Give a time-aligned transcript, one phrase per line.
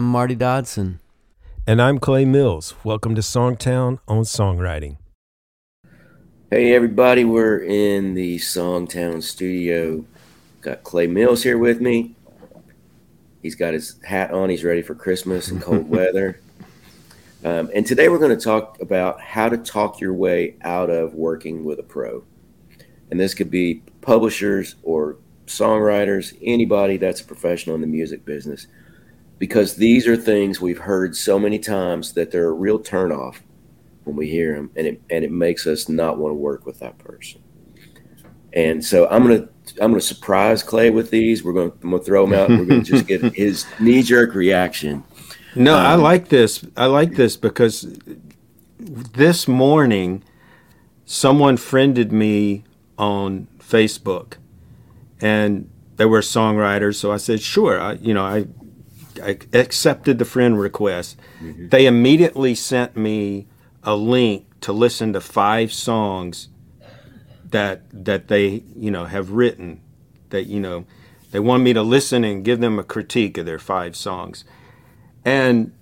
[0.00, 0.98] I'm Marty Dodson.
[1.66, 2.74] And I'm Clay Mills.
[2.84, 4.96] Welcome to Songtown on Songwriting.
[6.50, 10.02] Hey, everybody, we're in the Songtown studio.
[10.62, 12.14] Got Clay Mills here with me.
[13.42, 16.40] He's got his hat on, he's ready for Christmas and cold weather.
[17.44, 21.12] Um, and today we're going to talk about how to talk your way out of
[21.12, 22.24] working with a pro.
[23.10, 28.66] And this could be publishers or songwriters, anybody that's a professional in the music business,
[29.40, 33.36] because these are things we've heard so many times that they're a real turnoff
[34.04, 36.78] when we hear them, and it and it makes us not want to work with
[36.78, 37.42] that person.
[38.52, 39.48] And so I'm gonna
[39.80, 41.42] I'm gonna surprise Clay with these.
[41.42, 42.50] We're gonna I'm gonna throw them out.
[42.50, 45.02] we're gonna just get his knee jerk reaction.
[45.54, 46.64] No, um, I like this.
[46.76, 47.98] I like this because
[48.78, 50.22] this morning
[51.06, 52.64] someone friended me
[52.98, 54.34] on Facebook
[55.20, 56.96] and they were songwriters.
[56.96, 57.80] So I said, sure.
[57.80, 58.46] I, you know, I,
[59.20, 61.18] I accepted the friend request.
[61.42, 61.68] Mm-hmm.
[61.68, 63.46] They immediately sent me
[63.82, 66.48] a link to listen to five songs
[67.44, 69.80] that that they you know have written
[70.28, 70.84] that you know
[71.32, 74.44] they want me to listen and give them a critique of their five songs
[75.24, 75.72] and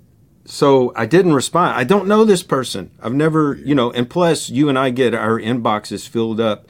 [0.46, 1.76] so I didn't respond.
[1.76, 2.90] I don't know this person.
[3.02, 6.66] I've never, you know, and plus you and I get our inboxes filled up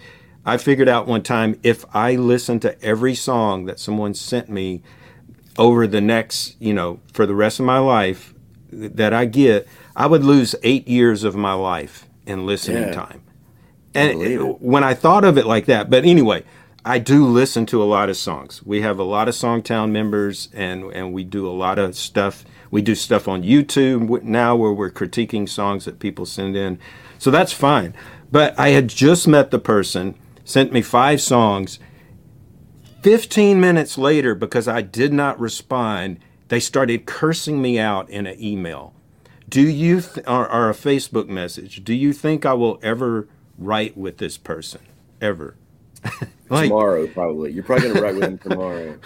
[0.48, 4.82] I figured out one time if I listen to every song that someone sent me
[5.58, 8.32] over the next, you know, for the rest of my life
[8.70, 12.94] that I get, I would lose eight years of my life in listening yeah.
[12.94, 13.22] time.
[13.94, 16.44] And I when I thought of it like that, but anyway,
[16.84, 18.62] I do listen to a lot of songs.
[18.64, 22.44] We have a lot of Songtown members, and and we do a lot of stuff.
[22.70, 26.78] We do stuff on YouTube now where we're critiquing songs that people send in,
[27.18, 27.94] so that's fine.
[28.30, 30.14] But I had just met the person
[30.48, 31.78] sent me five songs.
[33.02, 36.18] 15 minutes later, because I did not respond,
[36.48, 38.94] they started cursing me out in an email.
[39.48, 43.96] Do you, th- or, or a Facebook message, do you think I will ever write
[43.96, 44.80] with this person?
[45.20, 45.56] Ever?
[46.48, 47.52] like, tomorrow, probably.
[47.52, 48.98] You're probably going to write with him tomorrow.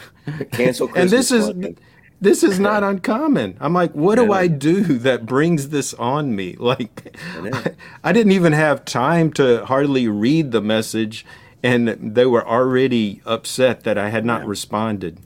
[0.53, 0.97] Cancel Christmas.
[0.97, 1.77] And this is
[2.23, 3.57] this is not uncommon.
[3.61, 6.57] I'm like, what do I do that brings this on me?
[6.63, 7.73] Like, I,
[8.05, 11.27] I, didn't even have time to hardly read the message,
[11.63, 14.49] and they were already upset that I had not yeah.
[14.49, 15.19] responded.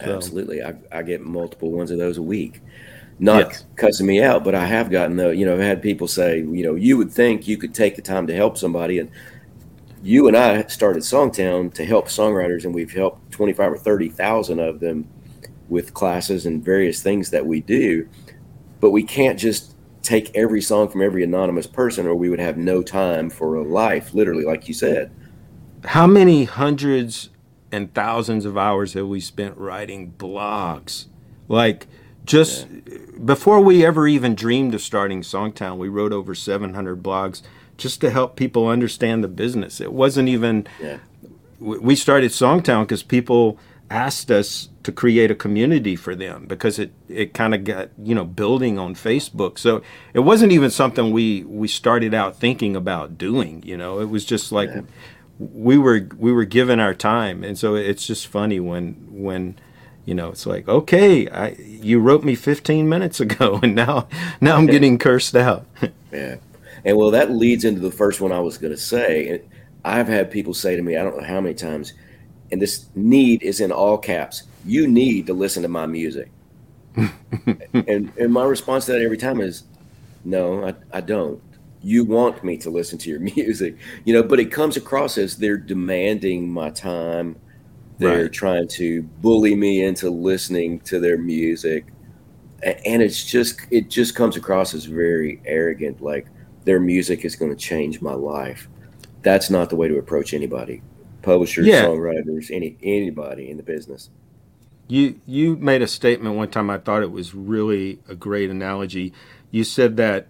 [0.00, 0.14] So.
[0.14, 2.60] Absolutely, I, I, get multiple ones of those a week.
[3.18, 3.64] Not yes.
[3.74, 5.30] cussing me out, but I have gotten the.
[5.30, 8.02] You know, I've had people say, you know, you would think you could take the
[8.02, 9.10] time to help somebody, and
[10.04, 14.08] you and I started Songtown to help songwriters, and we've helped twenty five or thirty
[14.08, 15.08] thousand of them
[15.68, 18.08] with classes and various things that we do.
[18.80, 22.56] But we can't just take every song from every anonymous person, or we would have
[22.56, 25.10] no time for a life, literally, like you said.
[25.84, 27.30] How many hundreds
[27.70, 31.06] and thousands of hours have we spent writing blogs?
[31.48, 31.86] Like,
[32.24, 32.98] just yeah.
[33.24, 37.42] before we ever even dreamed of starting Songtown, we wrote over 700 blogs
[37.76, 39.80] just to help people understand the business.
[39.80, 40.98] It wasn't even, yeah.
[41.58, 43.58] we started Songtown because people
[43.90, 48.14] asked us to create a community for them because it, it kind of got you
[48.14, 49.58] know building on Facebook.
[49.58, 49.82] So
[50.14, 53.62] it wasn't even something we we started out thinking about doing.
[53.64, 54.82] You know, it was just like yeah.
[55.38, 59.58] We were we were given our time, and so it's just funny when when
[60.04, 64.08] you know it's like okay, I, you wrote me 15 minutes ago, and now
[64.40, 65.66] now I'm getting cursed out.
[66.12, 66.36] yeah,
[66.84, 69.42] and well, that leads into the first one I was going to say.
[69.84, 71.94] I've had people say to me, I don't know how many times
[72.50, 74.44] and this need is in all caps.
[74.64, 76.30] You need to listen to my music.
[76.96, 79.64] and and my response to that every time is,
[80.24, 81.42] no, I, I don't.
[81.82, 85.36] You want me to listen to your music, you know, but it comes across as
[85.36, 87.36] they're demanding my time.
[87.98, 88.32] They're right.
[88.32, 91.86] trying to bully me into listening to their music.
[92.62, 96.26] And it's just it just comes across as very arrogant, like
[96.64, 98.68] their music is going to change my life.
[99.22, 100.82] That's not the way to approach anybody
[101.22, 101.84] publishers, yeah.
[101.84, 104.10] songwriters, any anybody in the business.
[104.88, 106.70] You you made a statement one time.
[106.70, 109.12] I thought it was really a great analogy.
[109.50, 110.28] You said that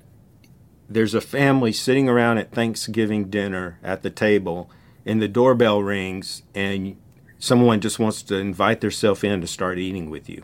[0.88, 4.70] there's a family sitting around at Thanksgiving dinner at the table,
[5.04, 6.96] and the doorbell rings, and
[7.38, 10.42] someone just wants to invite themselves in to start eating with you.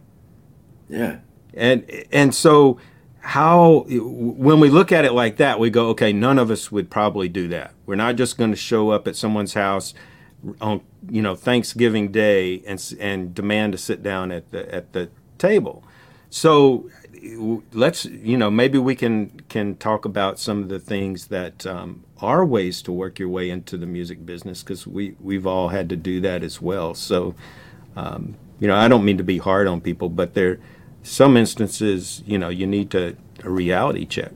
[0.88, 1.19] Yeah,
[1.55, 2.79] and and so
[3.20, 6.90] how when we look at it like that, we go, okay, none of us would
[6.90, 7.73] probably do that.
[7.87, 9.94] We're not just going to show up at someone's house
[10.61, 15.08] on you know Thanksgiving Day and and demand to sit down at the at the
[15.38, 15.82] table.
[16.29, 16.90] So
[17.73, 22.05] let's you know maybe we can can talk about some of the things that um,
[22.21, 25.88] are ways to work your way into the music business because we we've all had
[25.88, 26.94] to do that as well.
[26.94, 27.35] So
[27.97, 30.59] um, you know I don't mean to be hard on people, but there
[31.05, 34.32] some instances, you know, you need to a reality check.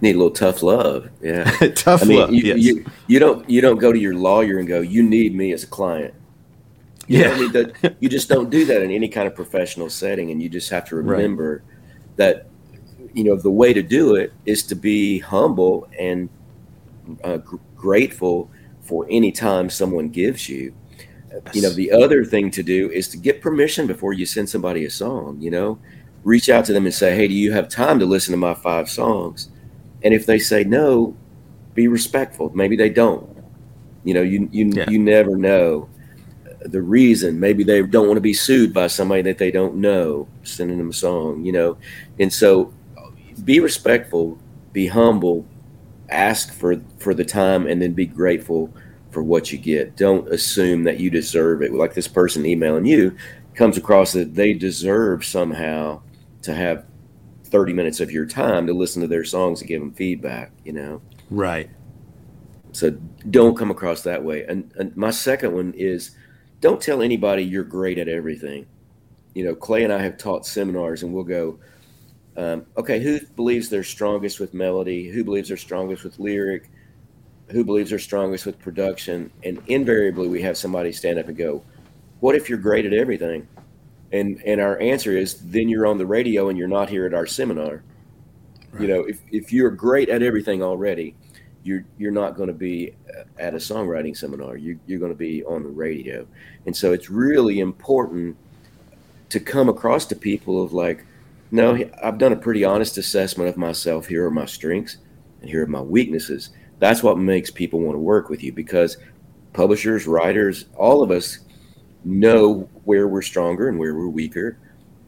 [0.00, 1.44] Need a little tough love, yeah.
[1.74, 2.32] tough I mean, love.
[2.32, 2.58] You, yes.
[2.58, 5.64] you, you don't you don't go to your lawyer and go, "You need me as
[5.64, 6.14] a client."
[7.08, 10.42] You yeah, that, you just don't do that in any kind of professional setting, and
[10.42, 11.77] you just have to remember right.
[12.18, 12.46] That
[13.14, 16.28] you know the way to do it is to be humble and
[17.24, 18.50] uh, gr- grateful
[18.82, 20.74] for any time someone gives you.
[21.30, 21.54] Yes.
[21.54, 24.84] You know, the other thing to do is to get permission before you send somebody
[24.84, 25.38] a song.
[25.40, 25.78] You know,
[26.24, 28.54] reach out to them and say, "Hey, do you have time to listen to my
[28.54, 29.50] five songs?"
[30.02, 31.16] And if they say no,
[31.74, 32.50] be respectful.
[32.54, 33.28] Maybe they don't.
[34.04, 34.90] You know, you you yeah.
[34.90, 35.88] you never know
[36.60, 37.40] the reason.
[37.40, 40.90] Maybe they don't want to be sued by somebody that they don't know sending them
[40.90, 41.44] a song.
[41.44, 41.78] You know,
[42.18, 42.72] and so
[43.44, 44.38] be respectful,
[44.72, 45.46] be humble,
[46.08, 48.72] ask for for the time, and then be grateful
[49.10, 49.96] for what you get.
[49.96, 51.72] Don't assume that you deserve it.
[51.72, 53.16] Like this person emailing you
[53.54, 56.00] comes across that they deserve somehow
[56.42, 56.84] to have
[57.44, 60.72] 30 minutes of your time to listen to their songs and give them feedback, you
[60.72, 61.02] know?
[61.30, 61.70] Right.
[62.72, 62.90] So
[63.30, 64.44] don't come across that way.
[64.44, 66.12] And, and my second one is
[66.60, 68.66] don't tell anybody you're great at everything.
[69.34, 71.58] You know, Clay and I have taught seminars and we'll go,
[72.36, 75.08] um, okay, who believes they're strongest with melody?
[75.08, 76.70] Who believes they're strongest with lyric?
[77.50, 79.30] Who believes they're strongest with production?
[79.44, 81.64] And invariably, we have somebody stand up and go,
[82.20, 83.48] What if you're great at everything?
[84.12, 87.14] And and our answer is, then you're on the radio and you're not here at
[87.14, 87.82] our seminar.
[88.72, 88.82] Right.
[88.82, 91.16] You know, if, if you're great at everything already,
[91.68, 92.94] you're you're not going to be
[93.38, 94.56] at a songwriting seminar.
[94.56, 96.26] You, you're going to be on the radio,
[96.64, 98.36] and so it's really important
[99.28, 101.04] to come across to people of like,
[101.50, 104.06] no, I've done a pretty honest assessment of myself.
[104.06, 104.96] Here are my strengths,
[105.42, 106.50] and here are my weaknesses.
[106.78, 108.96] That's what makes people want to work with you because
[109.52, 111.40] publishers, writers, all of us
[112.02, 114.56] know where we're stronger and where we're weaker.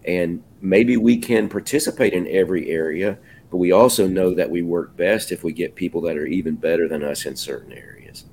[0.04, 3.16] And maybe we can participate in every area,
[3.50, 6.54] but we also know that we work best if we get people that are even
[6.54, 8.24] better than us in certain areas.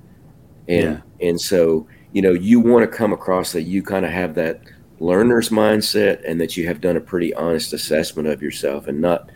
[0.68, 1.28] And yeah.
[1.28, 4.62] and so, you know, you want to come across that you kind of have that
[5.00, 9.30] learner's mindset and that you have done a pretty honest assessment of yourself and not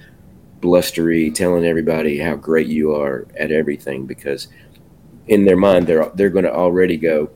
[0.61, 4.49] blustery telling everybody how great you are at everything because
[5.26, 7.28] in their mind they're they're going to already go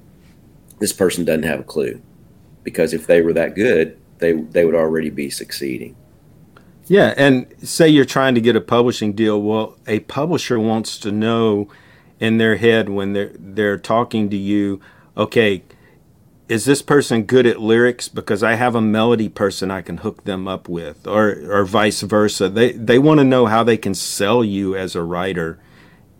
[0.78, 2.00] this person doesn't have a clue
[2.62, 5.96] because if they were that good they they would already be succeeding
[6.86, 11.10] yeah and say you're trying to get a publishing deal well a publisher wants to
[11.12, 11.68] know
[12.18, 14.80] in their head when they're they're talking to you
[15.16, 15.62] okay
[16.48, 18.08] is this person good at lyrics?
[18.08, 22.02] Because I have a melody person I can hook them up with or or vice
[22.02, 22.48] versa.
[22.48, 25.58] They they want to know how they can sell you as a writer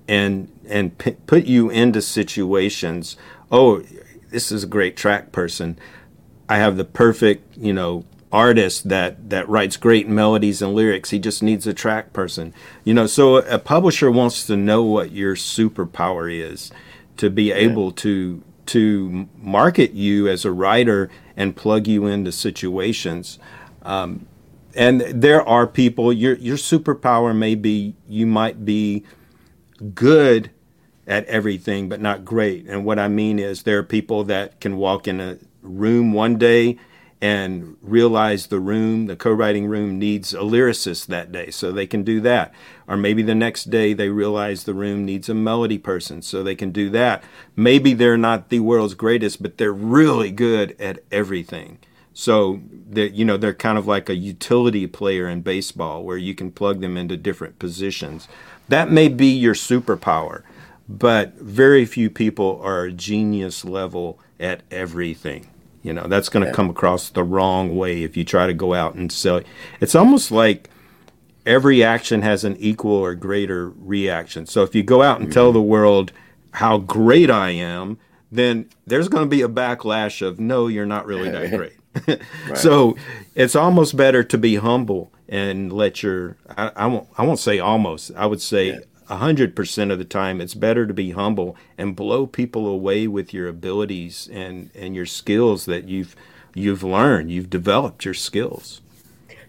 [0.09, 3.17] and and p- put you into situations
[3.51, 3.83] oh
[4.31, 5.79] this is a great track person.
[6.49, 11.19] I have the perfect you know artist that that writes great melodies and lyrics he
[11.19, 12.52] just needs a track person
[12.82, 16.73] you know so a publisher wants to know what your superpower is
[17.17, 23.38] to be able to to market you as a writer and plug you into situations.
[23.82, 24.26] Um,
[24.75, 29.05] and there are people, your, your superpower may be you might be
[29.94, 30.50] good
[31.06, 32.67] at everything, but not great.
[32.67, 36.37] And what I mean is, there are people that can walk in a room one
[36.37, 36.79] day
[37.20, 42.03] and realize the room, the co-writing room needs a lyricist that day, so they can
[42.03, 42.53] do that.
[42.87, 46.55] Or maybe the next day they realize the room needs a melody person, so they
[46.55, 47.25] can do that.
[47.55, 51.79] Maybe they're not the world's greatest, but they're really good at everything.
[52.13, 56.35] So that you know they're kind of like a utility player in baseball, where you
[56.35, 58.29] can plug them into different positions.
[58.69, 60.43] That may be your superpower,
[60.89, 65.49] but very few people are genius level at everything.
[65.83, 66.55] You know, that's going to yeah.
[66.55, 69.41] come across the wrong way if you try to go out and sell.
[69.81, 70.69] It's almost like
[71.45, 74.47] every action has an equal or greater reaction.
[74.47, 75.35] So if you go out and mm-hmm.
[75.35, 76.13] tell the world
[76.53, 77.99] how great I am,
[78.33, 81.73] then there's going to be a backlash of no, you're not really that great.
[82.09, 82.21] right.
[82.56, 82.97] So
[83.35, 87.59] it's almost better to be humble and let your I, I, won't I won't say
[87.59, 91.56] almost I would say yeah hundred percent of the time it's better to be humble
[91.79, 96.17] and blow people away with your abilities and and your skills that you've
[96.55, 98.81] you've learned you've developed your skills.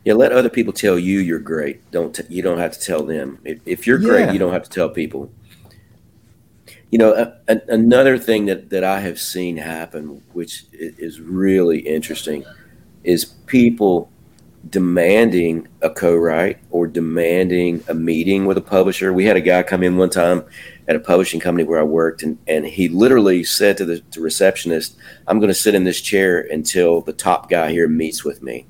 [0.03, 1.89] Yeah let other people tell you you're great.
[1.91, 3.39] Don't t- you don't have to tell them.
[3.43, 5.31] If, if you're great you don't have to tell people.
[6.91, 11.79] You know a, a, another thing that that i have seen happen which is really
[11.79, 12.45] interesting
[13.03, 14.09] is people
[14.69, 19.13] demanding a co-write or demanding a meeting with a publisher.
[19.13, 20.43] We had a guy come in one time
[20.87, 24.21] at a publishing company where I worked, and, and he literally said to the to
[24.21, 24.97] receptionist,
[25.27, 28.65] "I'm going to sit in this chair until the top guy here meets with me."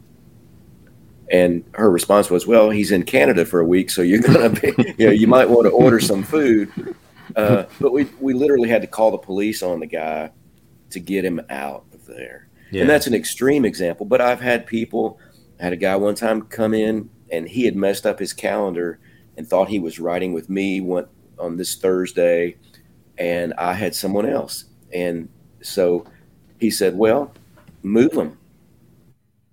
[1.32, 4.74] And her response was, "Well, he's in Canada for a week, so you're gonna be,
[4.98, 6.72] you know, you might want to order some food."
[7.36, 10.32] Uh, but we we literally had to call the police on the guy
[10.90, 12.48] to get him out of there.
[12.72, 12.82] Yeah.
[12.82, 14.06] And that's an extreme example.
[14.06, 15.20] But I've had people.
[15.60, 19.00] I had a guy one time come in and he had messed up his calendar
[19.38, 21.08] and thought he was riding with me one,
[21.40, 22.56] on this Thursday,
[23.18, 24.66] and I had someone else.
[24.94, 25.30] And
[25.62, 26.06] so
[26.60, 27.34] he said, "Well,
[27.84, 28.38] move him."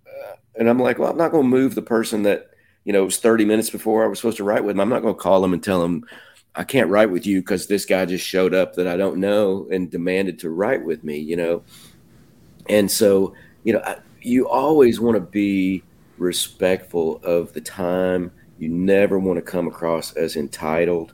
[0.07, 2.51] Uh, and I'm like, "Well, I'm not going to move the person that
[2.85, 4.81] you know it was 30 minutes before I was supposed to write with him.
[4.81, 6.05] I'm not going to call him and tell him
[6.55, 9.69] I can't write with you because this guy just showed up that I don't know
[9.71, 11.63] and demanded to write with me." You know,
[12.69, 13.35] and so
[13.65, 15.83] you know, I, you always want to be
[16.19, 18.33] respectful of the time.
[18.59, 21.13] You never want to come across as entitled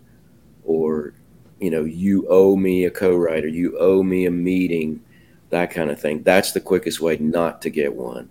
[0.65, 1.15] or,
[1.59, 5.03] you know, you owe me a co writer, you owe me a meeting,
[5.51, 6.23] that kind of thing.
[6.23, 8.29] That's the quickest way not to get one.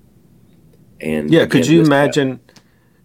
[1.02, 2.40] And yeah, again, could you imagine?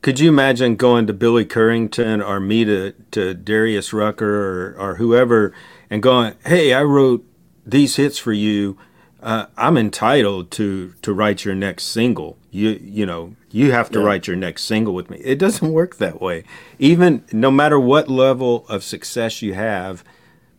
[0.02, 4.94] Could you imagine going to Billy Currington or me to, to Darius Rucker or, or
[4.96, 5.54] whoever
[5.88, 7.24] and going, hey, I wrote
[7.66, 8.76] these hits for you.
[9.24, 12.36] Uh, I'm entitled to to write your next single.
[12.50, 14.04] You you know you have to yeah.
[14.04, 15.16] write your next single with me.
[15.24, 16.44] It doesn't work that way.
[16.78, 20.04] Even no matter what level of success you have,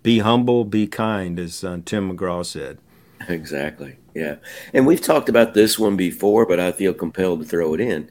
[0.01, 2.79] be humble, be kind, as uh, Tim McGraw said.
[3.29, 3.98] Exactly.
[4.15, 4.38] Yeah,
[4.74, 8.10] and we've talked about this one before, but I feel compelled to throw it in.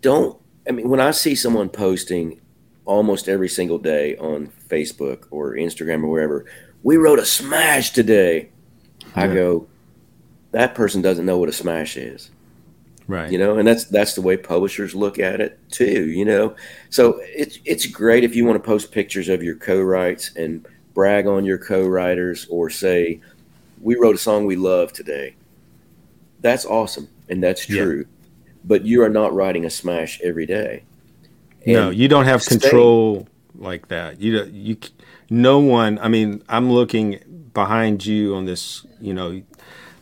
[0.00, 2.40] Don't I mean when I see someone posting
[2.84, 6.46] almost every single day on Facebook or Instagram or wherever,
[6.84, 8.50] we wrote a smash today
[9.16, 9.66] I go,
[10.52, 12.30] that person doesn't know what a smash is.
[13.08, 13.30] Right.
[13.30, 16.56] You know, and that's that's the way publishers look at it too, you know.
[16.90, 21.26] So it's it's great if you want to post pictures of your co-writes and brag
[21.26, 23.20] on your co-writers or say,
[23.80, 25.36] We wrote a song we love today.
[26.40, 27.98] That's awesome and that's true.
[27.98, 28.52] Yeah.
[28.64, 30.82] But you are not writing a smash every day.
[31.64, 34.20] And no, you don't have control like that.
[34.20, 34.76] You you
[35.30, 37.20] no one, I mean, I'm looking
[37.56, 39.42] behind you on this, you know,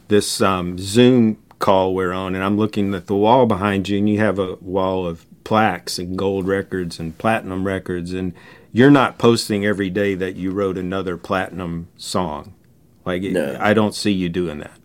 [0.08, 4.08] this um, Zoom call we're on, and I'm looking at the wall behind you, and
[4.08, 8.34] you have a wall of plaques and gold records and platinum records, and
[8.72, 12.54] you're not posting every day that you wrote another platinum song.
[13.04, 13.56] Like, no.
[13.60, 14.78] I don't see you doing that.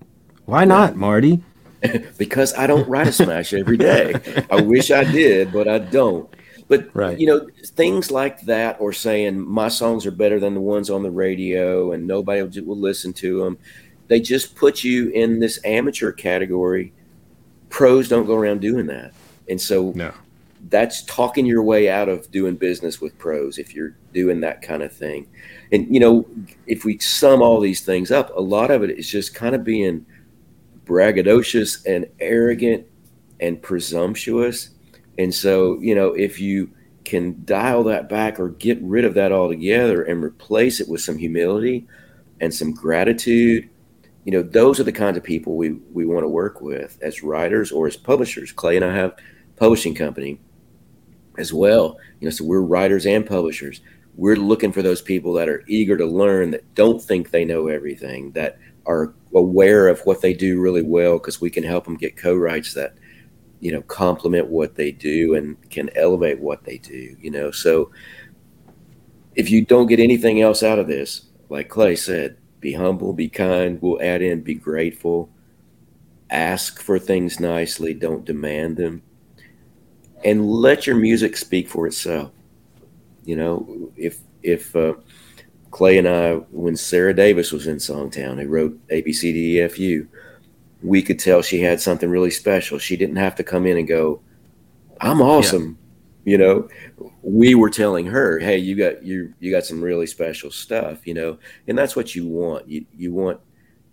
[0.45, 0.77] Why no.
[0.77, 1.43] not, Marty?
[2.17, 4.13] because I don't write a smash every day.
[4.51, 6.31] I wish I did, but I don't.
[6.69, 7.19] But right.
[7.19, 11.01] you know, things like that, or saying my songs are better than the ones on
[11.01, 13.57] the radio, and nobody will, listen to them.
[14.07, 16.93] They just put you in this amateur category.
[17.69, 19.13] Pros don't go around doing that,
[19.49, 20.13] and so no.
[20.69, 24.83] that's talking your way out of doing business with pros if you're doing that kind
[24.83, 25.27] of thing.
[25.71, 26.27] And you know,
[26.67, 29.63] if we sum all these things up, a lot of it is just kind of
[29.63, 30.05] being
[30.85, 32.85] braggadocious and arrogant
[33.39, 34.69] and presumptuous
[35.19, 36.71] and so, you know, if you
[37.03, 41.17] can dial that back or get rid of that altogether and replace it with some
[41.17, 41.85] humility
[42.39, 43.69] and some gratitude,
[44.23, 47.21] you know, those are the kinds of people we, we want to work with as
[47.21, 48.53] writers or as publishers.
[48.53, 49.13] Clay and I have
[49.57, 50.39] publishing company
[51.37, 51.97] as well.
[52.21, 53.81] You know, so we're writers and publishers.
[54.15, 57.67] We're looking for those people that are eager to learn, that don't think they know
[57.67, 61.97] everything, that are aware of what they do really well, because we can help them
[61.97, 62.95] get co-writes that–
[63.59, 67.51] you know complement what they do and can elevate what they do you know?
[67.51, 67.91] So
[69.35, 73.29] if you don't get anything else out of this like clay said be humble be
[73.29, 75.29] kind we'll add in be grateful.
[76.29, 79.01] Ask for things nicely don't demand them.
[80.23, 82.31] And let your music speak for itself.
[83.23, 84.93] You know if if uh,
[85.71, 90.07] clay and i when sara davis was in songtown who wrote abcdefu
[90.81, 92.79] we could tell she had something really special.
[92.79, 94.21] She didn't have to come in and go,
[95.01, 95.77] "I'm awesome."
[96.25, 96.31] Yeah.
[96.31, 96.69] You know,
[97.21, 101.13] we were telling her, "Hey, you got you you got some really special stuff." You
[101.13, 102.67] know, and that's what you want.
[102.67, 103.39] You you want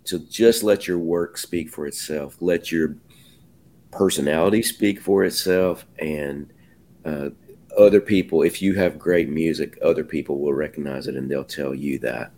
[0.05, 2.37] to just let your work speak for itself.
[2.39, 2.95] Let your
[3.91, 6.51] personality speak for itself, and
[7.03, 7.29] uh,
[7.77, 8.43] other people.
[8.43, 12.31] If you have great music, other people will recognize it, and they'll tell you that.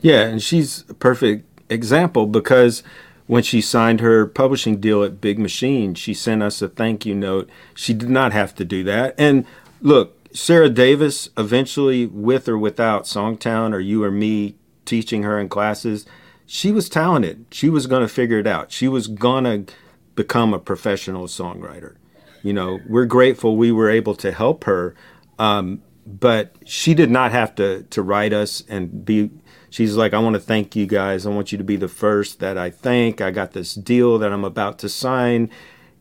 [0.00, 2.82] Yeah, and she's a perfect example because
[3.26, 7.14] when she signed her publishing deal at Big Machine, she sent us a thank you
[7.14, 7.48] note.
[7.74, 9.14] She did not have to do that.
[9.16, 9.46] And
[9.80, 15.48] look, Sara Davis, eventually, with or without Songtown or you or me teaching her in
[15.48, 16.04] classes,
[16.44, 17.46] she was talented.
[17.50, 18.70] She was going to figure it out.
[18.70, 19.72] She was going to
[20.14, 21.96] become a professional songwriter.
[22.42, 24.94] You know, we're grateful we were able to help her,
[25.38, 29.30] um, but she did not have to to write us and be
[29.74, 31.26] she's like, I want to thank you guys.
[31.26, 33.20] I want you to be the first that I thank.
[33.20, 35.50] I got this deal that I'm about to sign.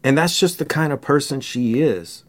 [0.04, 2.24] and that's just the kind of person she is.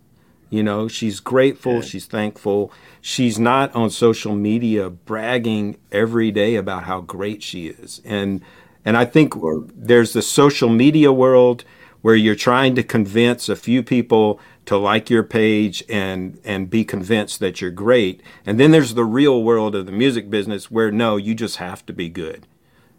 [0.48, 1.80] You know, she's grateful, yeah.
[1.82, 2.72] she's thankful.
[3.02, 8.00] She's not on social media bragging every day about how great she is.
[8.06, 8.40] And
[8.86, 9.34] and I think
[9.74, 11.64] there's the social media world
[12.00, 16.84] where you're trying to convince a few people to like your page and and be
[16.84, 18.22] convinced that you're great.
[18.46, 21.84] And then there's the real world of the music business where no, you just have
[21.86, 22.46] to be good.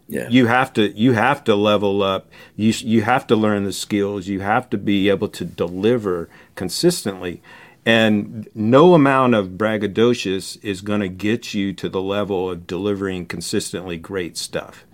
[0.08, 0.28] Yeah.
[0.28, 2.30] You have to you have to level up.
[2.54, 4.28] You you have to learn the skills.
[4.28, 7.42] You have to be able to deliver consistently.
[7.84, 13.26] And no amount of braggadocious is going to get you to the level of delivering
[13.26, 14.84] consistently great stuff.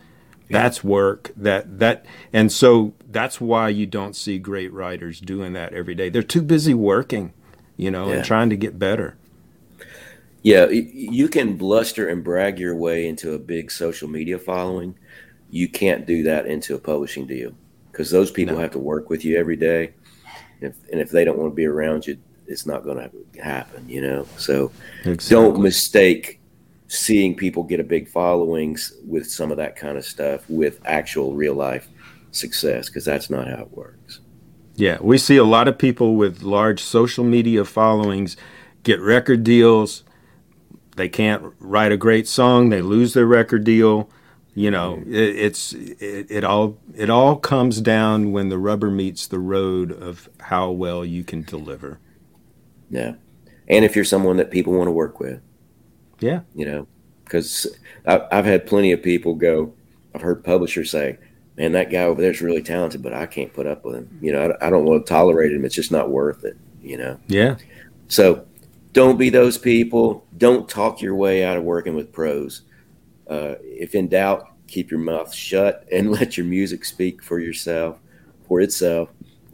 [0.52, 1.30] That's work.
[1.36, 6.08] That that and so that's why you don't see great writers doing that every day.
[6.08, 7.32] They're too busy working,
[7.76, 8.16] you know, yeah.
[8.16, 9.16] and trying to get better.
[10.42, 14.98] Yeah, you can bluster and brag your way into a big social media following.
[15.50, 17.52] You can't do that into a publishing deal
[17.92, 18.60] because those people no.
[18.60, 19.92] have to work with you every day.
[20.60, 23.88] If, and if they don't want to be around you, it's not going to happen,
[23.88, 24.26] you know?
[24.36, 24.72] So
[25.04, 25.30] exactly.
[25.30, 26.40] don't mistake
[26.92, 31.32] seeing people get a big followings with some of that kind of stuff with actual
[31.32, 31.88] real life
[32.32, 34.20] success because that's not how it works.
[34.74, 38.36] Yeah, we see a lot of people with large social media followings
[38.82, 40.04] get record deals.
[40.96, 44.10] They can't write a great song, they lose their record deal.
[44.54, 49.26] You know, it, it's it, it all it all comes down when the rubber meets
[49.26, 52.00] the road of how well you can deliver.
[52.90, 53.14] Yeah.
[53.66, 55.40] And if you're someone that people want to work with.
[56.22, 56.40] Yeah.
[56.54, 56.86] You know,
[57.24, 57.66] because
[58.06, 59.72] I've had plenty of people go,
[60.14, 61.18] I've heard publishers say,
[61.56, 64.18] man, that guy over there is really talented, but I can't put up with him.
[64.20, 65.64] You know, I, I don't want to tolerate him.
[65.64, 67.18] It's just not worth it, you know?
[67.26, 67.56] Yeah.
[68.08, 68.46] So
[68.92, 70.26] don't be those people.
[70.36, 72.62] Don't talk your way out of working with pros.
[73.28, 77.98] Uh, if in doubt, keep your mouth shut and let your music speak for yourself,
[78.46, 79.10] for itself.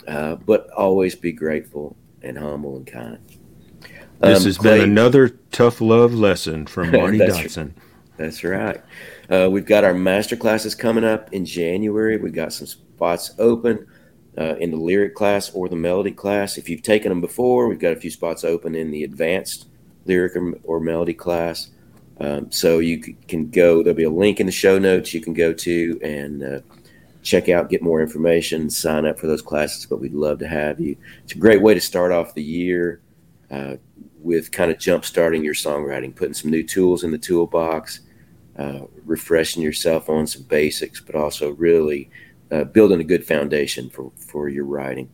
[0.06, 3.18] Uh, but always be grateful and humble and kind.
[4.20, 7.74] This um, has Clay, been another tough love lesson from Marty that's Dodson.
[8.16, 8.82] That's right.
[9.30, 12.16] Uh, we've got our master classes coming up in January.
[12.16, 13.86] We've got some spots open
[14.36, 16.58] uh, in the lyric class or the melody class.
[16.58, 19.68] If you've taken them before, we've got a few spots open in the advanced
[20.06, 21.70] lyric or, or melody class.
[22.20, 25.34] Um, so you can go, there'll be a link in the show notes you can
[25.34, 26.60] go to and uh,
[27.22, 29.86] check out, get more information, sign up for those classes.
[29.86, 30.96] But we'd love to have you.
[31.22, 33.00] It's a great way to start off the year
[33.50, 33.76] uh,
[34.20, 38.00] with kind of jump starting your songwriting, putting some new tools in the toolbox,
[38.58, 42.10] uh, refreshing yourself on some basics, but also really
[42.50, 45.10] uh, building a good foundation for, for your writing.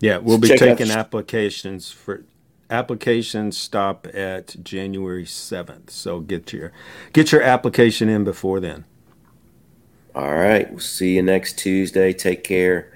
[0.00, 2.24] Yeah, we'll so be taking applications for
[2.70, 5.90] applications stop at January 7th.
[5.90, 6.72] So get your
[7.12, 8.84] get your application in before then.
[10.14, 10.70] All right.
[10.70, 12.12] We'll see you next Tuesday.
[12.12, 12.92] Take care.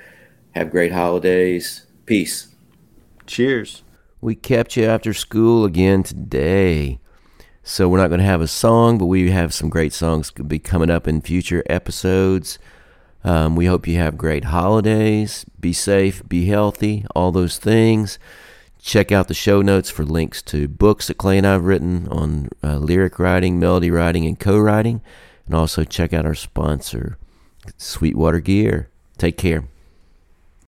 [0.52, 1.86] Have great holidays.
[2.06, 2.54] Peace.
[3.26, 3.82] Cheers.
[4.20, 6.98] We kept you after school again today.
[7.62, 10.42] So we're not going to have a song, but we have some great songs to
[10.42, 12.58] be coming up in future episodes.
[13.22, 15.46] Um, we hope you have great holidays.
[15.60, 18.18] Be safe, be healthy, all those things.
[18.80, 22.08] Check out the show notes for links to books that Clay and I have written
[22.08, 25.00] on uh, lyric writing, melody writing, and co writing.
[25.46, 27.18] And also check out our sponsor,
[27.76, 28.88] Sweetwater Gear.
[29.16, 29.68] Take care.